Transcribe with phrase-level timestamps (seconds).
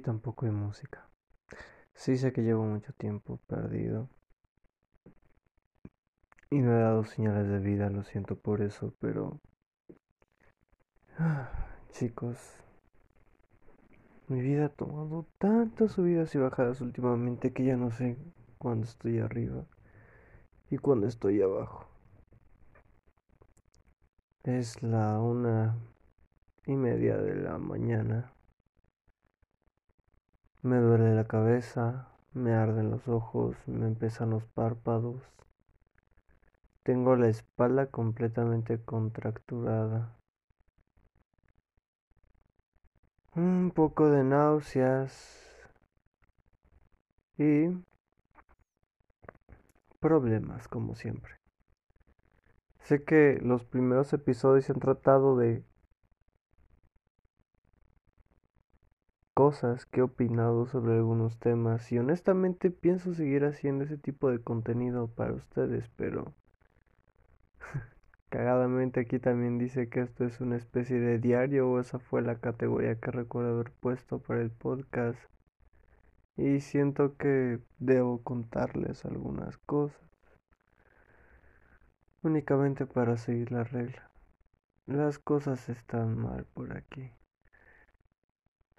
[0.00, 1.08] tampoco hay música.
[1.94, 4.08] Sí sé que llevo mucho tiempo perdido.
[6.50, 9.40] Y no he dado señales de vida, lo siento por eso, pero...
[11.92, 12.38] chicos,
[14.28, 18.16] mi vida ha tomado tantas subidas y bajadas últimamente que ya no sé
[18.58, 19.64] cuándo estoy arriba
[20.70, 21.86] y cuándo estoy abajo.
[24.44, 25.76] Es la una
[26.64, 28.32] y media de la mañana.
[30.62, 35.22] Me duele la cabeza, me arden los ojos, me empiezan los párpados.
[36.82, 40.18] Tengo la espalda completamente contracturada.
[43.34, 45.40] Un poco de náuseas
[47.38, 47.68] y
[49.98, 51.36] problemas como siempre.
[52.80, 55.64] Sé que los primeros episodios se han tratado de
[59.40, 64.42] cosas que he opinado sobre algunos temas y honestamente pienso seguir haciendo ese tipo de
[64.42, 66.34] contenido para ustedes, pero
[68.28, 72.38] cagadamente aquí también dice que esto es una especie de diario o esa fue la
[72.38, 75.18] categoría que recuerdo haber puesto para el podcast
[76.36, 80.06] y siento que debo contarles algunas cosas
[82.20, 84.10] únicamente para seguir la regla.
[84.84, 87.10] Las cosas están mal por aquí.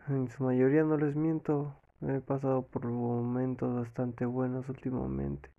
[0.07, 5.51] En su mayoría no les miento, he pasado por momentos bastante buenos últimamente.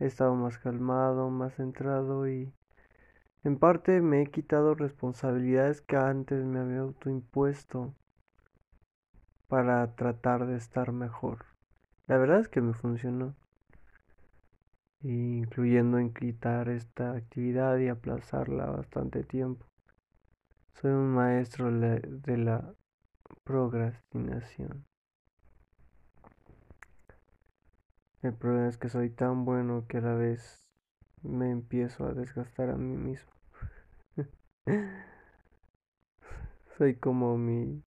[0.00, 2.52] He estado más calmado, más centrado y
[3.44, 7.94] en parte me he quitado responsabilidades que antes me había autoimpuesto
[9.46, 11.46] para tratar de estar mejor.
[12.08, 13.36] La verdad es que me funcionó,
[15.00, 19.64] incluyendo en quitar esta actividad y aplazarla bastante tiempo.
[20.72, 22.74] Soy un maestro de la
[23.44, 24.86] procrastinación.
[28.22, 30.66] El problema es que soy tan bueno que a la vez
[31.22, 33.32] me empiezo a desgastar a mí mismo.
[36.78, 37.84] soy como mi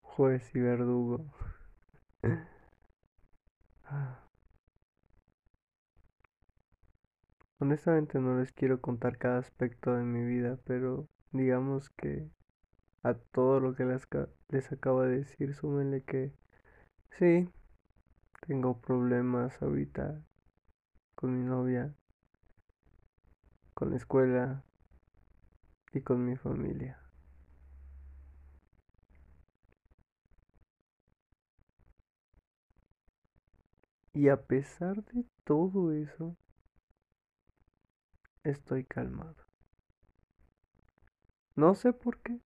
[0.00, 1.26] juez y verdugo.
[7.60, 12.28] Honestamente no les quiero contar cada aspecto de mi vida, pero digamos que
[13.02, 14.08] a todo lo que les,
[14.48, 14.72] les
[15.04, 16.32] de decir, súmenle que
[17.18, 17.48] sí,
[18.46, 20.22] tengo problemas ahorita
[21.14, 21.94] con mi novia,
[23.74, 24.64] con la escuela
[25.92, 26.98] y con mi familia.
[34.12, 36.36] Y a pesar de todo eso,
[38.42, 39.47] estoy calmado.
[41.58, 42.38] No sé por qué.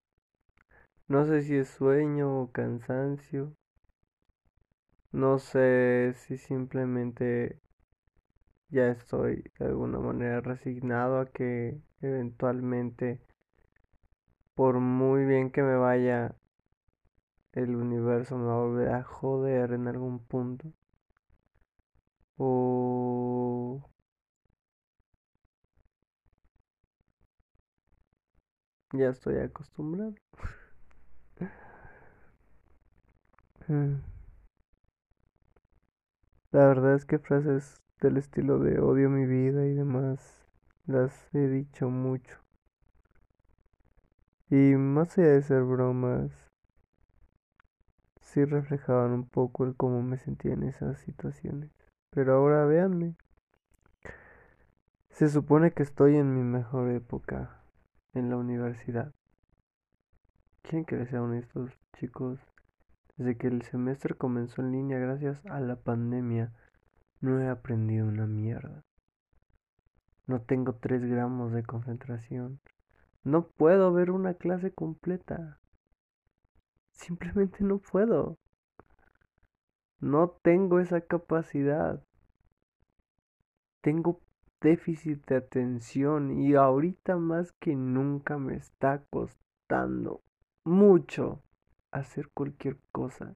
[1.10, 3.54] No sé si es sueño o cansancio.
[5.12, 7.60] No sé si simplemente
[8.70, 13.20] ya estoy de alguna manera resignado a que eventualmente,
[14.56, 16.38] por muy bien que me vaya,
[17.52, 20.72] el universo me va a volver a joder en algún punto.
[22.38, 23.91] O
[28.94, 30.14] Ya estoy acostumbrado.
[33.68, 34.02] Mm.
[36.52, 40.46] La verdad es que frases del estilo de odio mi vida y demás
[40.88, 42.38] las he dicho mucho.
[44.50, 46.32] Y más allá de ser bromas,
[48.20, 51.72] sí reflejaban un poco el cómo me sentía en esas situaciones.
[52.10, 53.16] Pero ahora véanme.
[55.12, 57.61] Se supone que estoy en mi mejor época
[58.14, 59.14] en la universidad.
[60.62, 62.40] ¿Quieren que sea honestos, chicos?
[63.18, 66.54] Desde que el semestre comenzó en línea gracias a la pandemia,
[67.20, 68.84] no he aprendido una mierda.
[70.28, 72.60] No tengo tres gramos de concentración.
[73.24, 75.60] No puedo ver una clase completa.
[76.92, 78.38] Simplemente no puedo.
[80.00, 82.04] No tengo esa capacidad.
[83.82, 84.22] Tengo
[84.62, 90.22] déficit de atención y ahorita más que nunca me está costando
[90.64, 91.42] mucho
[91.92, 93.36] hacer cualquier cosa.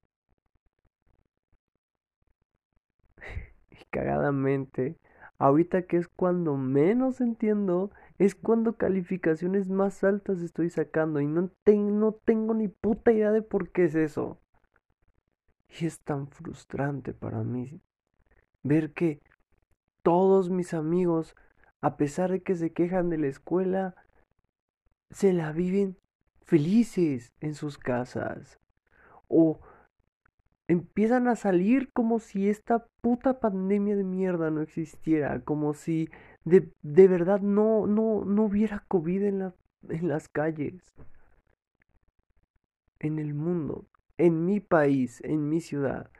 [3.70, 4.96] y cagadamente,
[5.38, 11.50] ahorita que es cuando menos entiendo, es cuando calificaciones más altas estoy sacando y no,
[11.66, 14.40] no tengo ni puta idea de por qué es eso.
[15.68, 17.80] Y es tan frustrante para mí
[18.62, 19.20] ver que
[20.06, 21.34] todos mis amigos,
[21.80, 23.96] a pesar de que se quejan de la escuela,
[25.10, 25.96] se la viven
[26.44, 28.60] felices en sus casas.
[29.26, 29.58] O
[30.68, 36.08] empiezan a salir como si esta puta pandemia de mierda no existiera, como si
[36.44, 39.54] de, de verdad no, no, no hubiera COVID en, la,
[39.88, 40.94] en las calles,
[43.00, 43.86] en el mundo,
[44.18, 46.12] en mi país, en mi ciudad.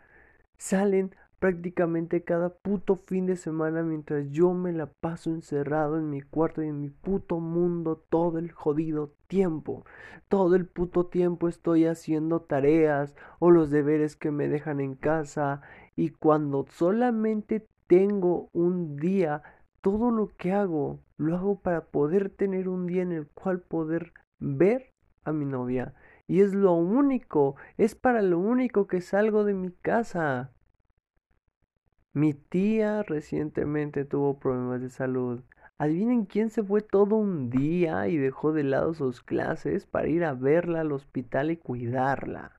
[0.59, 6.23] Salen prácticamente cada puto fin de semana mientras yo me la paso encerrado en mi
[6.23, 9.85] cuarto y en mi puto mundo todo el jodido tiempo.
[10.29, 15.61] Todo el puto tiempo estoy haciendo tareas o los deberes que me dejan en casa
[15.94, 19.43] y cuando solamente tengo un día,
[19.81, 24.12] todo lo que hago lo hago para poder tener un día en el cual poder
[24.38, 24.93] ver
[25.25, 25.94] a mi novia.
[26.29, 30.53] Y es lo único, es para lo único que salgo de mi casa.
[32.17, 35.43] Mi tía recientemente tuvo problemas de salud.
[35.77, 40.25] Adivinen quién se fue todo un día y dejó de lado sus clases para ir
[40.25, 42.59] a verla al hospital y cuidarla.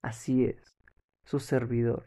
[0.00, 0.76] Así es,
[1.24, 2.04] su servidor.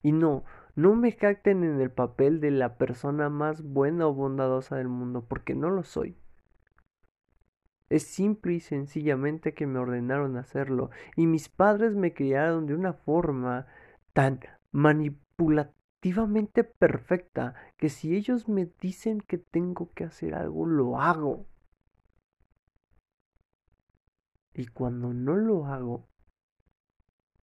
[0.00, 0.44] Y no,
[0.74, 5.26] no me jacten en el papel de la persona más buena o bondadosa del mundo,
[5.28, 6.16] porque no lo soy.
[7.90, 12.94] Es simple y sencillamente que me ordenaron hacerlo, y mis padres me criaron de una
[12.94, 13.66] forma
[14.14, 14.40] tan
[14.72, 15.74] manipulativa
[16.64, 21.46] perfecta que si ellos me dicen que tengo que hacer algo, lo hago.
[24.52, 26.08] Y cuando no lo hago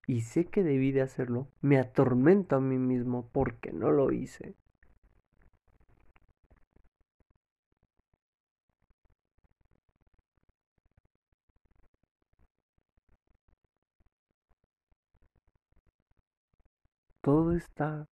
[0.08, 4.56] y sé que debí de hacerlo, me atormento a mí mismo porque no lo hice.
[17.22, 18.08] Todo está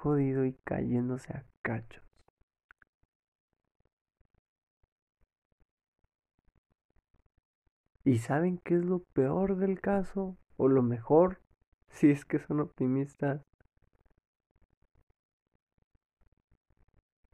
[0.00, 2.02] jodido y cayéndose a cachos.
[8.02, 10.38] ¿Y saben qué es lo peor del caso?
[10.56, 11.42] O lo mejor,
[11.90, 13.42] si es que son optimistas.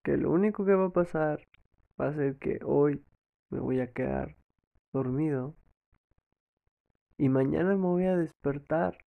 [0.02, 1.46] Que lo único que va a pasar
[2.00, 3.04] va a ser que hoy
[3.50, 4.36] me voy a quedar
[4.92, 5.54] dormido
[7.16, 8.98] y mañana me voy a despertar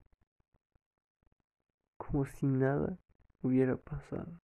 [1.97, 2.97] como si nada
[3.41, 4.39] hubiera pasado.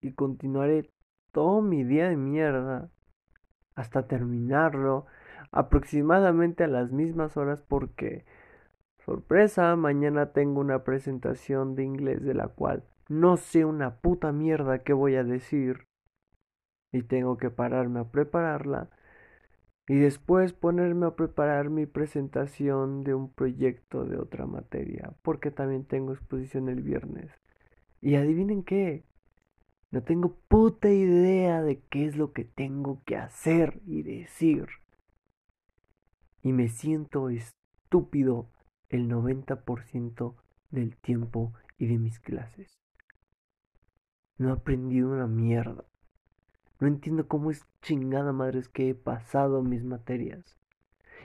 [0.00, 0.90] Y continuaré
[1.32, 2.90] todo mi día de mierda
[3.74, 5.06] hasta terminarlo
[5.50, 8.24] aproximadamente a las mismas horas porque,
[9.04, 14.82] sorpresa, mañana tengo una presentación de inglés de la cual no sé una puta mierda
[14.82, 15.86] que voy a decir
[16.92, 18.90] y tengo que pararme a prepararla
[19.86, 25.84] y después ponerme a preparar mi presentación de un proyecto de otra materia, porque también
[25.84, 27.30] tengo exposición el viernes.
[28.00, 29.04] Y adivinen qué,
[29.90, 34.66] no tengo puta idea de qué es lo que tengo que hacer y decir.
[36.42, 38.50] Y me siento estúpido
[38.88, 40.34] el 90%
[40.70, 42.80] del tiempo y de mis clases.
[44.36, 45.84] No he aprendido una mierda.
[46.80, 50.58] No entiendo cómo es chingada madre es que he pasado mis materias.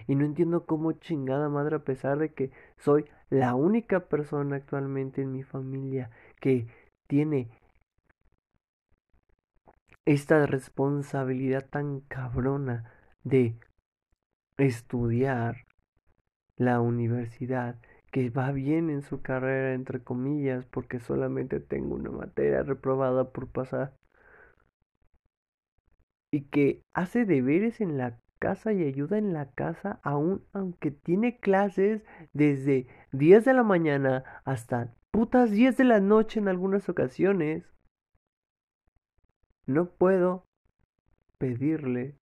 [0.08, 5.22] Y no entiendo cómo chingada madre, a pesar de que soy la única persona actualmente
[5.22, 6.10] en mi familia
[6.40, 6.68] que
[7.08, 7.50] tiene
[10.06, 12.92] esta responsabilidad tan cabrona
[13.24, 13.56] de
[14.58, 15.66] estudiar
[16.58, 17.80] la universidad,
[18.12, 23.48] que va bien en su carrera, entre comillas, porque solamente tengo una materia reprobada por
[23.48, 23.94] pasar
[26.32, 31.40] y que hace deberes en la casa y ayuda en la casa aún aunque tiene
[31.40, 37.64] clases desde 10 de la mañana hasta putas 10 de la noche en algunas ocasiones.
[39.66, 40.46] No puedo
[41.38, 42.18] pedirle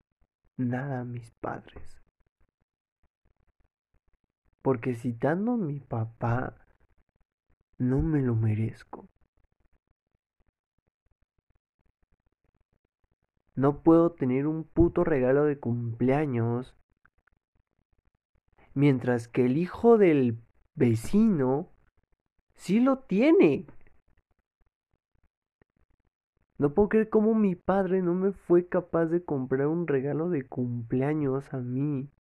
[0.58, 2.02] nada a mis padres.
[4.62, 6.58] Porque citando a mi papá,
[7.78, 9.08] no me lo merezco.
[13.58, 16.76] No puedo tener un puto regalo de cumpleaños.
[18.76, 20.38] Mientras que el hijo del
[20.76, 21.72] vecino
[22.54, 23.66] sí lo tiene.
[26.60, 30.48] No puedo creer cómo mi padre no me fue capaz de comprar un regalo de
[30.48, 32.12] cumpleaños a mí.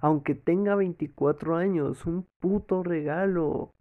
[0.00, 3.74] Aunque tenga 24 años, un puto regalo.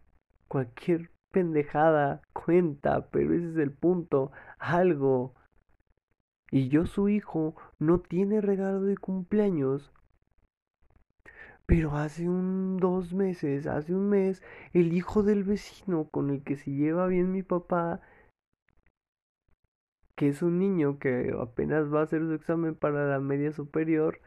[0.47, 4.31] Cualquier pendejada cuenta, pero ese es el punto.
[4.57, 5.35] Algo.
[6.51, 9.91] Y yo, su hijo, no tiene regalo de cumpleaños.
[11.65, 14.41] Pero hace un dos meses, hace un mes,
[14.73, 18.01] el hijo del vecino con el que se lleva bien mi papá
[20.15, 24.19] que es un niño que apenas va a hacer su examen para la media superior,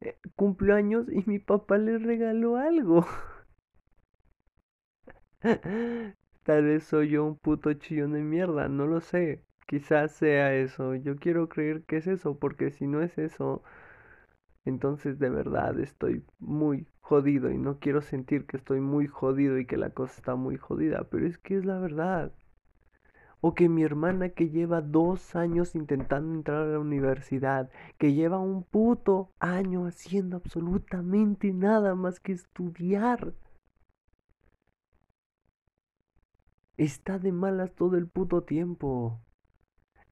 [0.00, 3.06] eh, cumplió años y mi papá le regaló algo.
[6.44, 9.42] Tal vez soy yo un puto chillón de mierda, no lo sé.
[9.70, 10.96] Quizás sea eso.
[10.96, 13.62] Yo quiero creer que es eso, porque si no es eso,
[14.64, 19.66] entonces de verdad estoy muy jodido y no quiero sentir que estoy muy jodido y
[19.66, 22.32] que la cosa está muy jodida, pero es que es la verdad.
[23.40, 28.40] O que mi hermana que lleva dos años intentando entrar a la universidad, que lleva
[28.40, 33.34] un puto año haciendo absolutamente nada más que estudiar.
[36.76, 39.20] Está de malas todo el puto tiempo.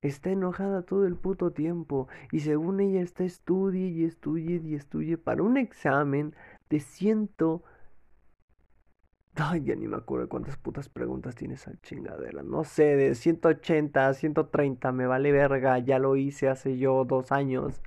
[0.00, 2.08] Está enojada todo el puto tiempo.
[2.32, 6.34] Y según ella está estudie y estudie y estudie para un examen
[6.68, 7.62] de ciento
[9.40, 12.42] Ay, ya ni me acuerdo cuántas putas preguntas tiene esa chingadera.
[12.42, 15.78] No sé, de 180 a 130, me vale verga.
[15.78, 17.80] Ya lo hice hace yo dos años.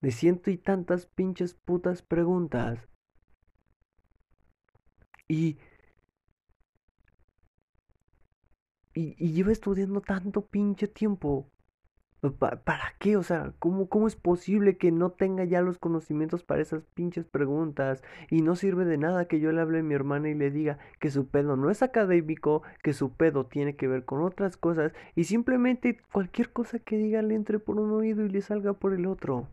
[0.00, 2.88] De ciento y tantas pinches putas preguntas.
[5.28, 5.58] Y.
[8.94, 11.50] Y, y lleva estudiando tanto pinche tiempo.
[12.30, 13.16] ¿Para qué?
[13.16, 17.26] O sea, ¿cómo, ¿cómo es posible que no tenga ya los conocimientos para esas pinches
[17.26, 18.02] preguntas?
[18.30, 20.78] Y no sirve de nada que yo le hable a mi hermana y le diga
[21.00, 24.92] que su pedo no es académico, que su pedo tiene que ver con otras cosas
[25.14, 28.94] y simplemente cualquier cosa que diga le entre por un oído y le salga por
[28.94, 29.48] el otro.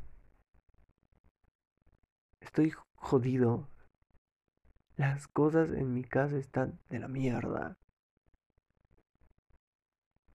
[2.39, 3.67] Estoy jodido.
[4.95, 7.77] Las cosas en mi casa están de la mierda.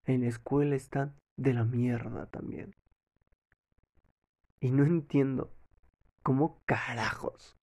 [0.06, 2.74] En la escuela están de la mierda también.
[4.60, 5.52] Y no entiendo
[6.22, 7.56] cómo carajos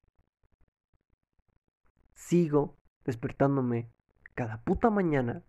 [2.13, 3.91] sigo despertándome
[4.35, 5.43] cada puta mañana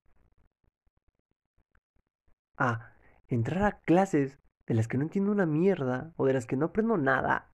[2.57, 2.93] a
[3.29, 6.67] entrar a clases de las que no entiendo una mierda o de las que no
[6.67, 7.53] aprendo nada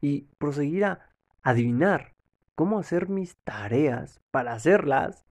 [0.00, 1.10] y proseguir a
[1.42, 2.14] adivinar
[2.54, 5.26] cómo hacer mis tareas para hacerlas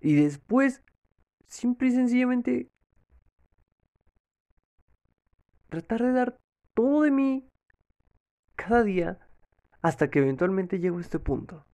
[0.00, 0.82] y después,
[1.46, 2.70] simple y sencillamente,
[5.68, 6.36] tratar de dar
[6.74, 7.48] todo de mí
[8.56, 9.18] cada día
[9.82, 11.67] hasta que eventualmente llego a este punto.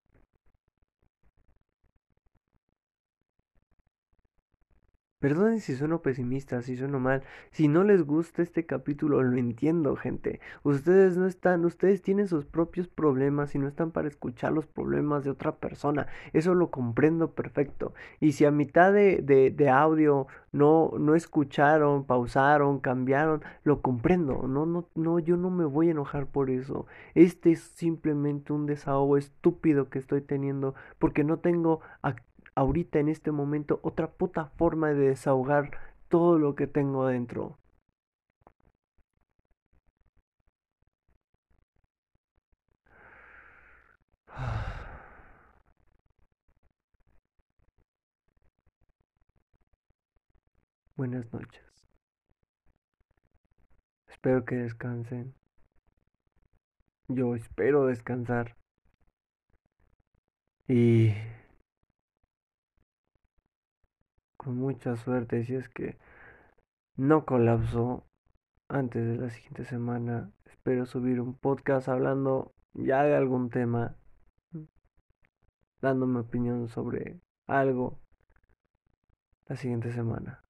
[5.24, 7.22] Perdonen si sueno pesimista, si sueno mal.
[7.50, 10.38] Si no les gusta este capítulo, lo entiendo, gente.
[10.64, 15.24] Ustedes no están, ustedes tienen sus propios problemas y no están para escuchar los problemas
[15.24, 16.08] de otra persona.
[16.34, 17.94] Eso lo comprendo perfecto.
[18.20, 24.46] Y si a mitad de, de, audio no, no escucharon, pausaron, cambiaron, lo comprendo.
[24.46, 26.84] No, no, no, yo no me voy a enojar por eso.
[27.14, 31.80] Este es simplemente un desahogo estúpido que estoy teniendo porque no tengo
[32.54, 35.70] ahorita en este momento otra puta forma de desahogar
[36.08, 37.58] todo lo que tengo dentro.
[50.96, 51.62] Buenas noches.
[54.08, 55.34] Espero que descansen.
[57.08, 58.56] Yo espero descansar.
[60.66, 61.12] Y
[64.46, 65.98] mucha suerte si es que
[66.96, 68.06] no colapso
[68.68, 70.30] antes de la siguiente semana.
[70.46, 73.96] Espero subir un podcast hablando ya de algún tema,
[75.80, 78.00] dando mi opinión sobre algo
[79.46, 80.42] la siguiente semana.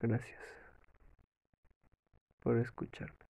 [0.00, 0.40] Gracias
[2.40, 3.27] por escucharme.